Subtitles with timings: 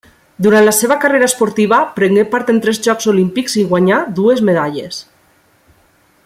[0.45, 5.05] Durant la seva carrera esportiva prengué part en tres Jocs Olímpics i guanyà dues medalles.